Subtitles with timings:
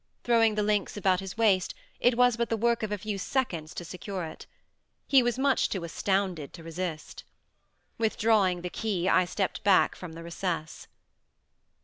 [0.23, 3.71] Throwing the links about his waist, it was but the work of a few seconds
[3.75, 4.47] to secure it.
[5.07, 7.23] He was too much astounded to resist.
[7.99, 10.87] Withdrawing the key I stepped back from the recess.